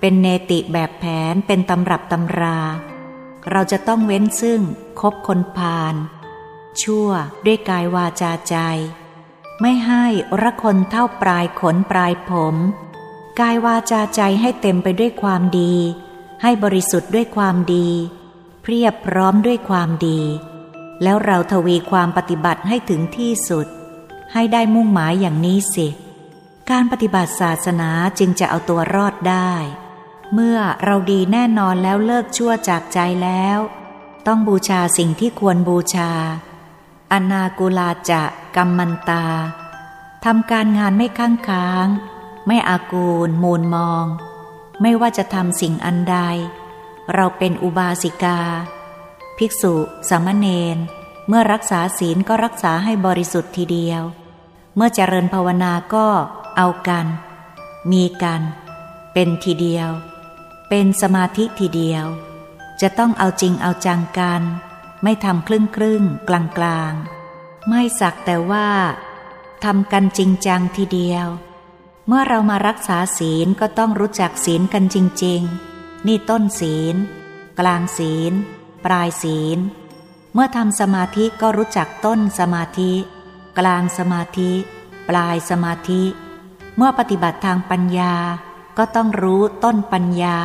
[0.00, 2.58] เป็นเนติแบบแผนเป็นตำรับตำรา
[3.50, 4.60] เราจะต้องเว้นซึ่ง
[5.00, 5.94] คบคนพาล
[6.82, 7.08] ชั่ว
[7.46, 8.56] ด้วยกายวาจาใจ
[9.60, 10.04] ไม่ให้
[10.42, 12.56] ระคนเท่าปลายขนปลายผม
[13.40, 15.74] กายวาจาใจให้เต็มไปด้วยความดี
[16.42, 17.88] ให้บริสุทธิ์ด้วยความดี
[18.62, 20.20] เพียบพร้อมด้วยความดี
[21.02, 23.66] แล้วเราทวีความปฏิบัติให้ถึงที่สุด
[24.32, 25.88] ให้ได้มุ่งหมายอย่างนี้สิ
[26.70, 29.52] การปฏิบัติศาสนาจึงจะเอาตัวรอดได้
[30.34, 33.58] เมื่อเราดีแน่นอนแล้วเลิกชั่วจากใจแล้ว
[34.26, 36.10] ต้องบูชาสิ่งที่ควรบูชา
[37.12, 38.22] อนากุลาจะ
[38.56, 39.26] กรรมันตา
[40.24, 41.86] ทำการงานไม่ค้างค้าง
[42.46, 44.06] ไม่อากูล มูลมอง
[44.82, 46.16] ไม่ว่าจะทำสิ่งอันใด
[47.14, 48.40] เราเป็นอุบาสิกา
[49.38, 49.74] ภิกษุ
[50.08, 50.78] สามเณร
[51.28, 54.02] เมื่อรักษาศีลก็รักษาให้บริสุทธิ์ทีเดียว
[54.76, 56.06] เมื่อเจริญภาวนาก็
[56.56, 57.06] เอากัน
[57.90, 58.42] มีกัน
[59.12, 59.90] เป็นทีเดียว
[60.68, 62.06] เป็นสมาธิทีเดียว
[62.80, 64.42] จะต้องเอาจริงเอาจังกัน
[65.02, 66.92] ไม่ทำครึ่งครึ่งกลางกลาง
[67.68, 68.68] ไม่สักแต่ว่า
[69.64, 71.26] ทำกันจริงจังทีเดียว
[72.08, 75.40] เมื่อเรามารักษาศีลก็ต้องรู้จักศีลกันจริง
[75.74, 76.96] ๆ นี่ต้นศีล
[77.60, 78.32] กลางศีล
[78.84, 79.58] ปลายศีล
[80.34, 82.92] เมื่อทำสมาธิก็รู้จักต้นสมาธิ
[83.58, 84.52] กลางสมาธิ
[85.08, 86.02] ปลายสมาธิ
[86.76, 88.14] เมื่อปฏิบัติทางปัญญา
[88.78, 90.38] ก็ต้องรู้ต้นปัญญา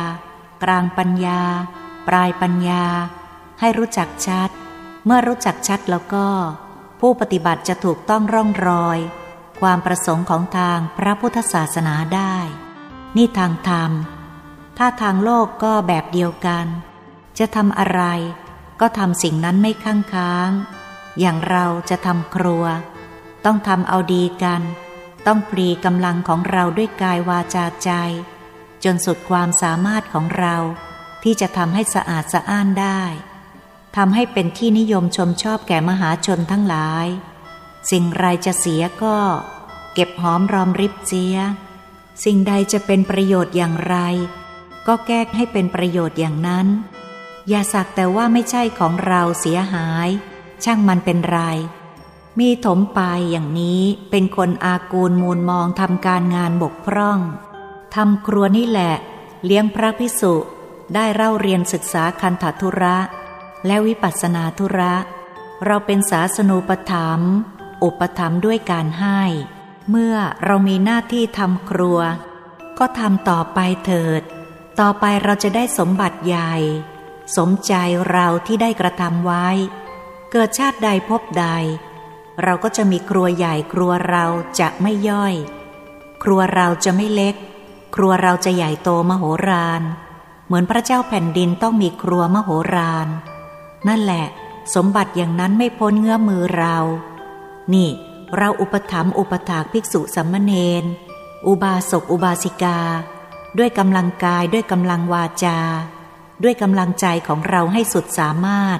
[0.62, 1.40] กลางปัญญา
[2.08, 2.84] ปลายปัญญา
[3.60, 4.50] ให้รู้จักชัด
[5.06, 6.26] เมื่อรู้จักชัดแล้วก็
[7.00, 8.98] ผู้ปฏิบัติจะถูกต้องร่องรอย
[9.62, 12.36] ความประสงค์ของทางพระพุทธศาสนาได้
[13.16, 13.90] นี่ทางธรรม
[14.78, 16.66] ถ้าทางโลกก็แบบเดียวกัน
[17.38, 18.02] จะทำอะไร
[18.80, 20.50] ก็ทำสิ่งนั้นไม่ค้างค้าง
[21.20, 22.64] อย่างเราจะทำครัว
[23.44, 24.62] ต้องทำเอาดีกัน
[25.26, 27.90] ต้องปรีกำลังของเราด้วยกายวาจาใจ
[28.84, 30.56] จนสุดความสามารถของเรา
[31.22, 33.02] ที่จะทำให้สะอาดสะอ้านได้
[33.96, 37.06] ทำให้เป็นที่นิยมชมชอบแก่มหาชนทั้งหลาย
[37.90, 39.16] สิ่งไรจะเสียก็
[39.94, 41.36] เก็บหอมรอมริบเสีย
[42.24, 43.96] สิ่งใดจะเป็นประโยชน์อย่างไร
[44.86, 46.66] ก็แก้ให้เป็นประโยชน์อย่างนั้น
[47.48, 50.08] อย่าสักแต่ว่าไม่ใช่ของเราเสียหาย
[50.64, 51.40] ช่างมันเป็นไร
[52.40, 57.18] มีถมไปอย่างนี้เป็นคนอากูลมูลมองทำการงานบกพร่อง
[57.94, 58.94] ทำครัวนี่แหละ
[59.44, 60.34] เลี้ยงพระพิสุ
[60.94, 62.96] ได้เล่าเรียนศึกษาคันถธุระ
[63.66, 64.94] และวิปัสสนาธุระ
[65.66, 67.20] เราเป็นศาสนูปธรรม
[67.84, 69.20] อุปธรรมด้วยการให้
[69.90, 71.98] เมื่อเรามีหน้าที่ทำครัว
[72.78, 74.22] ก็ทำต่อไปเถิด
[74.80, 76.54] ต่อไปเราจะได้สมบัติใหญ่
[77.36, 77.74] สมใจ
[78.10, 79.48] เราที่ได้กระทำไว้
[80.32, 81.46] เกิดชาติใดพบใด
[82.42, 84.24] เราก็จะมีครัวใหญ่ครัวเรา
[84.60, 85.34] จะไม่ย่อย
[86.22, 87.34] ครัวเราจะไม่เล็ก
[87.94, 89.82] ครัวเราจะใหญ่โตมโหฬาร
[90.46, 93.08] เหมือนพระเจ้าแผ่นดินต้องมีครัวมโหฬาร
[93.88, 94.26] นั่นแหละ
[94.74, 96.76] สมบัติอย่างนั้นไม่พ้นเงื้อมือเรา
[97.74, 97.90] นี่
[98.36, 100.84] เราอุปถัมภ์อุปถากภิกษุสัมมเนน
[101.46, 102.80] อุบาสกอุบาสิกา
[103.58, 105.58] ด้วยกำลังกายด้วยกำลังวาจา
[106.42, 108.78] ด้วยกำลังใจของเราให้สุดสามารถ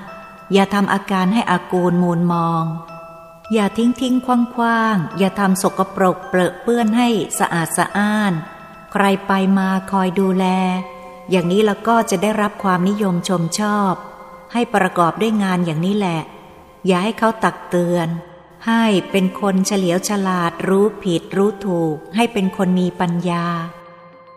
[0.53, 2.65] อย่าทำอาการให้อากูลมูลมอง
[3.53, 8.33] อย่าทิ้งทิ้งคว้างคว้างอย่าทำสกปรกเปรอะเปื้อนให้สะอาดสะอ้าน
[8.93, 10.45] ใครไปมาคอยดูแล
[11.31, 13.95] อย่างนี้แล้วก็จะได้รับความนิยมชมชอบ
[14.53, 16.21] ให้ประกอบด้วยงานอย่างนี้แหละ
[16.87, 18.09] อย่าให้เขาตักเตือน
[18.67, 23.47] ให้เป็นคนเฉลียวฉลาดรู้ผิดรู้ถูก ให้เป็นคนมีปัญญา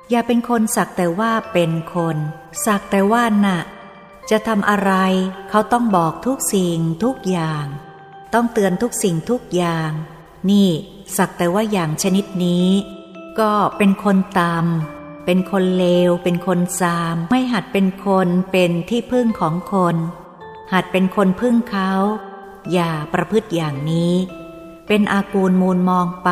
[0.09, 2.17] อย่าเป็นคนสักแต่ว่าเป็นคน
[2.65, 3.59] สักแต่ว่าน่ะ
[4.29, 4.91] จะทำอะไร
[5.49, 7.65] เขาต้องบอกทุกสิ่งทุกอย่าง
[8.33, 9.91] ต้องเตือนทุกสิ่งทุกอย่าง
[10.49, 10.69] นี่
[11.17, 12.67] สักแต่ว่าอย่างชนิดนี้
[13.39, 14.65] ก็เป็นคนตาม
[15.25, 19.95] เป็นคนเลว เป็นคนซาม ไม่หัดเป็นคนเป็นที่พึ่งของคน
[20.73, 21.91] หัดเป็นคนพึ่งเขา
[22.73, 24.13] อย่าประพฤติอย่างนี้
[24.87, 26.29] เป็นอากูลมูลมองไป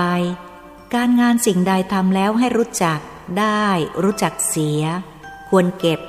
[0.93, 3.00] การงานสิ่งใดทำแล้วให้รู้จัก
[3.39, 3.65] ได้
[4.04, 4.82] รู้จักเสีย
[5.50, 6.00] ควรเก็บ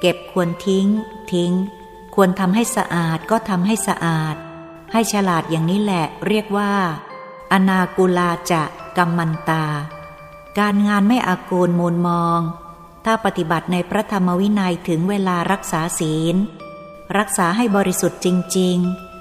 [0.00, 0.86] เก็บควรทิ้ง
[1.32, 1.52] ทิ้ง
[2.14, 4.36] ควรทำให้สะอาดก็ทำให้สะอาด
[4.92, 6.72] ให้ฉลาดอย่างนี้แหละเรียกว่า
[7.52, 8.62] อนากุลาจะ
[8.96, 9.64] กัมมันตา
[10.58, 12.40] การงานไม่อากูลมูลมอง
[13.04, 16.36] ถ้าปฏิบัติในพระธรรมวินัยถึงเวลารักษาศีล
[17.16, 18.26] รักษาให้บริสุทธิ์จ
[18.58, 19.11] ริง ๆ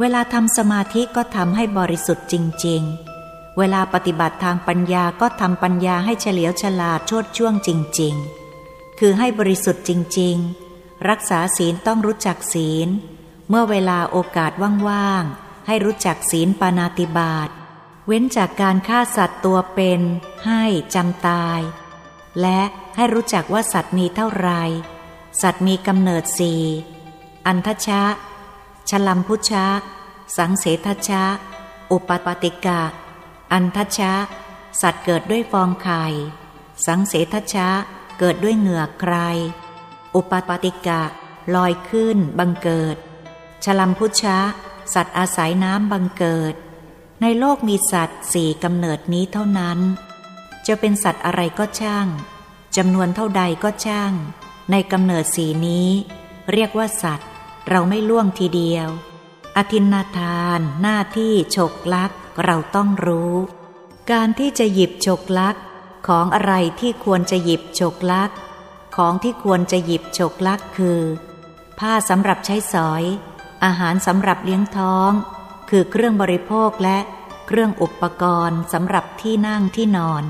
[0.00, 2.34] เวลาทำสมาธิก็ทำให้บริสุทธิ์จ
[2.66, 2.82] ริง
[3.20, 8.14] ๆ เวลาปฏิบัติทางปัญญาก็ทำปัญญาให้เฉลียวฉลาดโชดช่วงจริง
[8.56, 10.36] ๆ คือให้บริสุทธิ์จริง
[10.72, 12.88] ๆ รักษาศีลต้องรู้จักศีล
[13.48, 14.52] เมื่อเวลาโอกาส
[14.88, 17.50] ว่างๆ ให้รู้จักศีลปานาติบาต
[18.06, 20.00] เว้นจากการฆ่าสัตว์ตัวเป็น
[20.46, 20.62] ให้
[20.94, 21.60] จำตาย
[22.40, 22.60] และ
[22.96, 24.50] ให้รู้จักว่าสัตว์มีเท่าไร
[25.42, 26.62] สัตว์มีกำเนิดสี่
[27.46, 28.02] อันทชะ
[28.90, 29.66] ชลัมพุชะ
[30.36, 31.24] สังเสทชะ
[31.92, 32.80] อุปปติกะ
[33.52, 34.12] อันทชะ
[34.80, 36.04] สัตว์เกิดด้วยฟองไข่
[36.86, 37.68] สังเสทชะ
[38.18, 41.02] เกิดด้วยเหงื่อใครออุปปติกะ
[41.54, 42.96] ลอยขึ้น บังเกิด
[43.64, 44.38] ชลัมพุชะ
[44.94, 46.54] สัตว์อาศัยน้ำบังเกิด
[47.22, 49.78] ในโลกมีสัตว์สี่กำเนิดนี้เท่านั้น
[50.66, 52.06] จะเป็นสัตว์อะไรก็ช่าง
[52.76, 54.12] จำนวนเท่าใดก็ช่าง
[54.70, 55.88] ในกำเนิดสีนี้
[56.52, 57.28] เรียกว่าสัตว์
[57.68, 58.88] เราไม่ล่วงทีเดียว
[59.56, 62.12] อธินาทาน หน้าที่ฉกลัก
[62.44, 63.34] เราต้องรู้
[64.10, 65.56] การที่จะหยิบฉกลัก
[66.08, 68.30] ของอะไรที่ควรจะหยิบฉกลัก
[68.96, 71.00] ของที่ควรจะหยิบฉกลักคือ
[71.78, 73.04] ผ้าสำหรับใช้สอย
[73.64, 75.10] อาหารสำหรับเลี้ยงท้อง
[75.70, 76.98] คือเครื่องบริโภคและ
[77.46, 80.24] เครื่องอุปกรณ์สำหรับที่นั่งที่นอน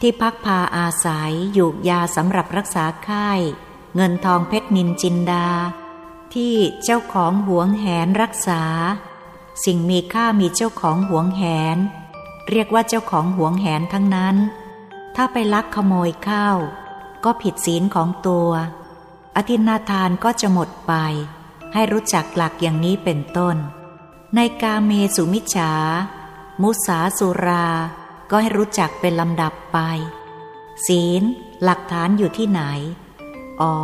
[0.00, 3.30] ที่พักพาอาศัยอยู่ยาสำหรับรักษาไข้
[3.96, 5.48] เงินทองเพชรนินจินดา
[6.36, 8.62] ที่เจ้าของหวงแหนรักษา
[9.64, 11.42] สิ่งมีค่ามีเจ้าของหวงแห
[11.74, 11.76] น
[12.50, 14.36] เรียกว่าเจ้าของหวงแหนทั้งนั้น
[15.16, 16.56] ถ้าไปลักขโมยข้าว
[17.24, 18.50] ก็ผิดศีลของตัว
[19.36, 20.92] อธินาทานก็จะหมดไป
[21.74, 23.56] ให้รู้จักหลักอย่างนี้เป็นต้น
[24.34, 25.72] ในกาเมสุมิจฉา
[26.62, 27.66] มุสาสุรา
[28.30, 29.78] ก็ให้รู้จักเป็นลำดับไป
[30.86, 31.22] ศีล
[31.62, 32.62] หลักฐานอยู่ที่ไหน
[33.60, 33.74] อ๋อ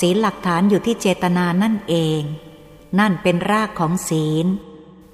[0.00, 2.22] ศีลหลักฐานอยู่ที่เจตนานั่นเอง
[2.98, 4.46] นั่นเป็นรากของศีล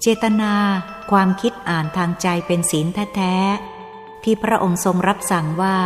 [0.01, 0.53] เจตนา
[1.11, 5.79] ความคิดอ่านทางใจเป็นศีลแท้ๆที่พระองค์ทรงรับสั่งว่า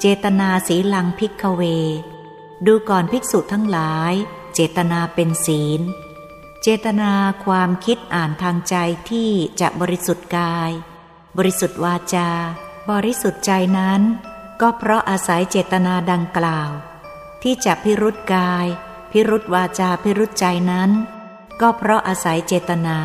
[0.00, 1.62] เจตนาสีลังพิกเว
[2.66, 4.12] ดูก่อนภิกษุทั้งหลาย
[4.54, 5.80] เจตนาเป็นศีล
[6.62, 7.12] เจตนา
[7.44, 8.76] ความคิดอ่านทางใจ
[9.10, 9.30] ที่
[9.60, 10.70] จะบริสุทธิ์กาย
[11.36, 12.30] บริสุทธิ์วาจา
[12.90, 14.00] บริสุทธิ์ใจนั้น
[14.60, 16.70] ก็เพราะอาศัยเจตนาดังกล่าว
[17.42, 18.66] ที่จะพิรุษกาย
[19.12, 20.90] พิรุษวาจาพิรุษใจนั้น
[21.60, 22.98] ก็เพราะอาศัยเจตนา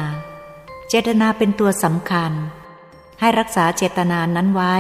[0.90, 2.32] เจตนาเป็นตัวสำคัญ
[3.20, 4.76] ให้รักษาเจตนานั้นไว้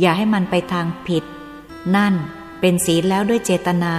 [0.00, 1.24] อย่าให้มันไปทางผิด
[1.96, 2.14] นั่น
[2.60, 3.96] เป็นศีลแล้วด้วยเจตนา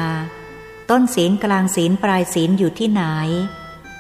[0.90, 3.04] ต้นศีลกลางศีลปลายศีลอยู่ที่ไหน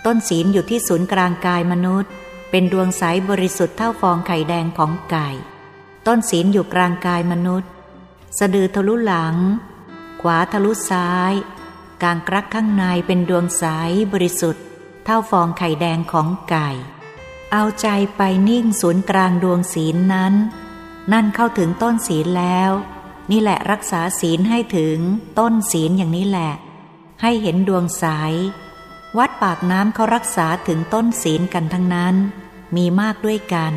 [0.05, 2.11] ต้นศีลอยู่ที่ศูนย์กลางกายมนุษย์
[2.49, 5.29] เป็นดวงใสบริสุทธิ์เท่าฟองไข่แดงของไก่
[6.07, 7.69] ต้นศีลอยู่กลางกายมนุษย์
[8.39, 9.35] สะดือทะลุหลัง
[10.21, 11.33] ขวาทะลุซ้าย
[12.03, 13.63] กลางกรักข้างในเป็นดวงใส
[14.13, 14.63] บริสุทธิ์
[15.05, 16.69] เท่าฟองไข่แดงของไก่
[17.51, 20.33] เอาใจไปนิ่งศูนย์กลางดวงศีลนั้น
[21.11, 22.71] นั่นเข้าถึงต้นศีลแล้ว
[23.31, 24.97] นี่แหละรักษาศีลให้ถึง
[25.39, 26.53] ต้นศีลอย่างนี้แหละ
[27.21, 28.05] ให้เห็นดวงใส
[29.17, 32.15] วัดปากน้ำเขารักษาถึงต้นศีลกันทั้งนั้น
[32.75, 33.73] มีมากด้วยกัน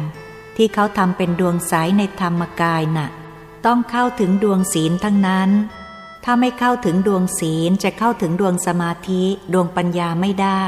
[0.56, 3.08] ที่เขาทำเป็นดวงใสในธรรมกายนะ่ะ
[3.66, 5.50] ต้องเข้าถึงดวงศีลทั้งนั้น
[6.24, 10.64] ถ้าไม่เข้าถึงดวงศีลจะเข้าถึงดวงสมาธิดวงปัญญาไม่ได้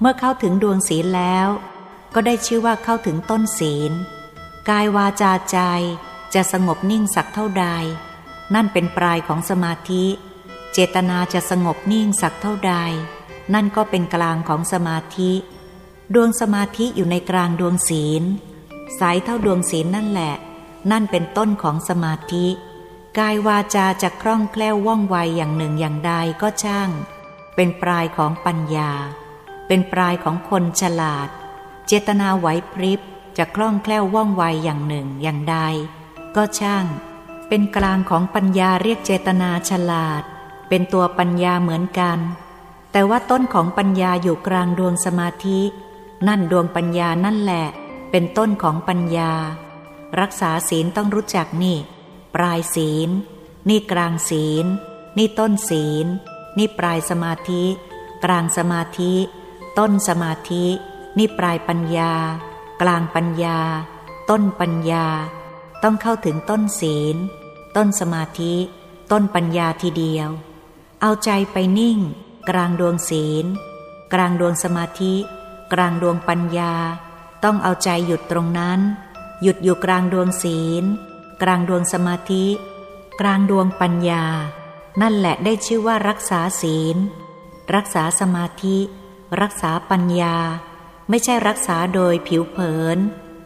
[0.00, 1.48] เมื่อเข้าถึงดวงศีลแล้ว
[2.14, 3.92] ก็ได้ชื่อว่าเข้าถึงต้นศีล
[4.68, 5.58] กายวาจาใจ
[6.34, 7.66] จะสงบนิ่งสักเท่าใด
[8.54, 10.04] นั่นเป็นปลายของสมาธิ
[10.72, 12.74] เจตนาจะสงบนิ่งสักเท่าใด
[13.54, 15.32] นั่นก็เป็นกลางของสมาธิ
[16.14, 18.22] ดวงสมาธิอยู่ในกลางดวงศีล
[18.98, 20.34] สายเท่าดวงศีลนั่นแหละ
[20.90, 22.46] นั่นเป็นต้นของสมาธิ
[23.18, 26.90] กายวาจาจะคล่องแคล่วว่องไวอย่างหนึ่งอย่างใดก็ช่าง
[27.54, 28.90] เป็นปลายของปัญญา
[29.66, 31.28] เป็นปลายของคนฉลาด
[31.86, 33.00] เจตนาไหวพริบ
[33.38, 35.56] จะคล่องแคล่วว่องไวอย่างหนึ่งอย่างใด
[36.36, 36.84] ก็ช่าง
[37.48, 40.22] เป็นกลางของปัญญาเรียกเจตนาฉลาด
[40.68, 42.18] เป็นตัวปัญญาเหมือนกัน
[42.92, 45.60] แต่ว่าต้นของปัญญาอยู่กลางดวงสมาธิ
[46.26, 47.66] นั่นดวงปัญญานั่นแหละ
[48.10, 49.32] เป็นต้นของปัญญา
[50.20, 51.76] รักษาศีลต้องรู้จักนี่
[52.34, 53.10] ปลายศีล
[53.68, 54.66] นี่กลางศีล
[55.18, 56.06] นี่ต้นศีล
[56.58, 57.64] นี่ปลายสมาธิ
[58.24, 59.12] กลางสมาธิ
[59.78, 60.64] ต้นสมาธิ
[61.18, 62.12] นี่ปลายปัญญา
[62.82, 63.58] กลางปัญญา
[64.30, 65.06] ต้นปัญญา
[65.82, 67.16] ต้องเข้าถึงต้นศีล
[67.76, 68.54] ต้นสมาธิ
[69.12, 70.28] ต้นปัญญาทีเดียว
[71.00, 71.98] เอาใจไปนิ่ง
[72.48, 73.44] กลางดวงศีล
[74.12, 75.14] กลางดวงสมาธิ
[75.72, 76.74] กลางดวงปัญญา
[77.44, 78.80] ต้องเอาใจหยุดตรงนั้น
[79.42, 80.84] หยุดอยู่กลางดวงศีล
[81.42, 82.46] กลางดวงสมาธิ
[83.20, 84.24] กลางดวงปัญญา
[85.00, 86.96] นั่นแหละได้ชื่อว่ารักษาศีล
[87.74, 88.78] รักษาสมาธิ
[89.40, 90.36] รักษาปัญญา
[91.08, 92.98] ไม่ใช่รักษาโดยผิวเผิน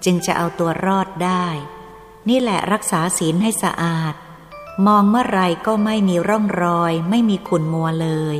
[0.05, 1.46] จึงจะเอาตัวรอดได้
[2.29, 4.14] นี่แหละรักษาศีลให้สะอาด
[4.87, 8.37] มองเมื่อไรก็ไม่มีร่องรอย ไม่มีขุนมัวเลย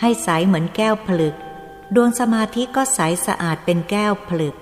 [0.00, 1.34] ให้ใสเหมือนแก้วผลึก
[1.94, 4.54] ดวงสมาธิก็ใสสะอาดเป็นแก้วผลึก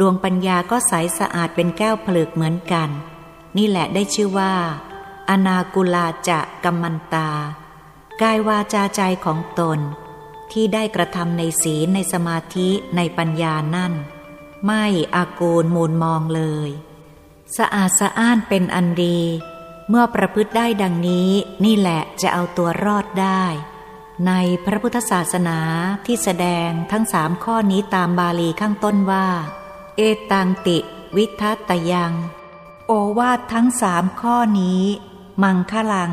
[0.00, 2.90] ดวงปัญญาก็ใสสะอาดเป็นแก้วผลึกเหมือนกัน
[3.56, 4.54] นี่แหละได้ชื่อว่า
[5.28, 7.30] อนากุลาจะกัมมันตา
[8.22, 9.78] กายวาจาใจของตน
[10.52, 13.92] ที่ได้กระทำในศีลในสมาธิในปัญญานั่น
[14.66, 14.84] ไม่
[15.14, 16.70] อากูลมูลมองเลย
[17.56, 19.20] สะอาดสะอ้านเป็นอันดี
[19.88, 21.30] เมื่อประพฤติได้ดังนี้
[21.64, 23.44] นี่แหละจะเอาตัวรอดได้
[24.26, 24.32] ใน
[24.64, 25.58] พระพุทธศาสนา
[26.06, 29.26] ที่แสดงทั้งสามข้อนี้ตามบาลีข้างต้นว่า
[29.96, 30.78] เอตังติ
[31.16, 32.12] วิทัตยัง
[32.92, 34.82] โอวาททั้งสามข้อนี้
[35.42, 36.12] มังคลัง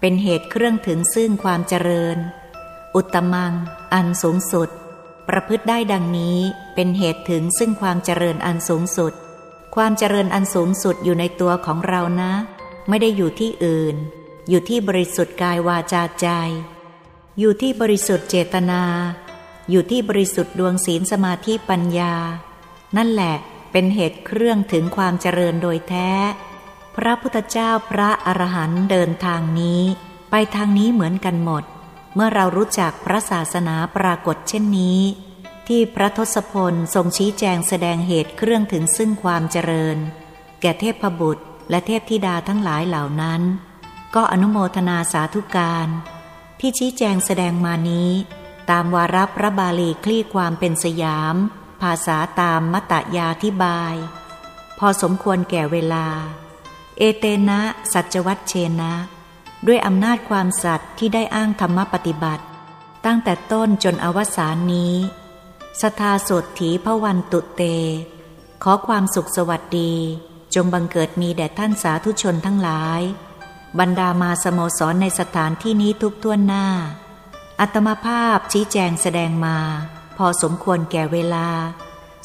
[0.00, 2.16] เป็นเหตุเครื่องถึงซึ่งความเจริญ
[2.94, 3.52] อุตมัง
[3.94, 4.68] อันสูงสุด
[5.28, 6.38] ประพฤติได้ดังนี้
[6.74, 9.12] เป็นเหตุถึงซึ่งความเจริญอันสูงสุด
[9.74, 12.32] ความเจริญอันสูงสุดอยู่ในตัวของเรานะ
[12.88, 13.96] ไม่ได้อยู่ที่อื่น
[14.48, 16.28] อยู่ที่บริสุทธิ์กายวาจาใจ
[17.38, 18.82] อยู่ที่บริสุทธิ์เจตนา
[19.70, 22.14] อยู่ที่บริสุทธิ์ดวงศีลสมาธิปัญญา
[22.98, 23.36] นั่นแหละ
[23.76, 26.10] เป็นเหตุเครื่องถึงความเจริญโดยแท้
[26.96, 29.82] พระพุทธเจ้าพระอรหันต์เดินทางนี้
[30.30, 31.64] ไปทางนี้เหมือนกันหมด
[32.14, 35.00] เมื่อเรารู้จักพระศาสนาปรากฏเช่นนี้
[35.68, 39.96] ที่พระทศพลทรงชี้แจงแสดงเหตุเครื่องถึงซึ่งความเจริญ
[40.60, 43.42] แก่เทพบุตรและเทพธิดาทั้งหลายเหล่านั้น
[44.14, 45.88] ก็อนุโมทนาสาธุการ
[46.60, 48.10] ที่ชี้แจงแสดงมานี้
[48.70, 51.36] ตามวาระพระบาลีคลี่ความเป็นสยาม
[51.84, 53.94] ภาษาตามมตยาธิบาย
[54.78, 56.06] พอสมควรแก่เวลา
[56.98, 57.60] เอเตนะ
[57.92, 58.92] สัจวัตเชนะ
[59.66, 62.44] ด้วยอำนาจความสัตย์ที่ได้อ้างธรรมปฏิบัติ
[63.06, 64.94] ตั้งแต่ต้นจนอวสานนี้
[65.80, 67.62] สทาสดถีพวันตุเต
[68.62, 69.92] ขอความสุขสวัสดี
[70.54, 73.00] จงบังเกิดมีแด่ท่านสาธุชนทั้งหลาย
[73.78, 76.66] บรรดามาสโมสรในสถานที่นี้ทุกท่วนหน้า
[77.60, 79.58] อัตมาภาพชี้แจงแสดงมา
[80.16, 81.48] พอสมควรแก่เวลา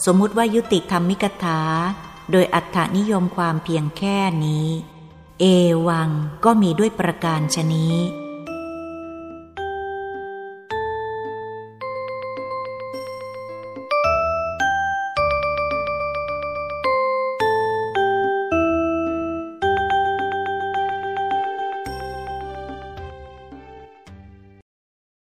[0.05, 1.59] สมมุติว่ายุติธรรมิกถา
[2.31, 4.67] โดยอัตถนิยมความเพียงแค่นี้
[5.39, 5.45] เอ
[5.87, 6.09] วัง
[6.45, 7.95] ก็มีด้วยประการชนี้